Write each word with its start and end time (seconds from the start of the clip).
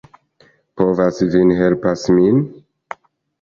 Povas 0.81 1.19
vin 1.35 1.51
helpas 1.59 2.07
min? 2.17 2.41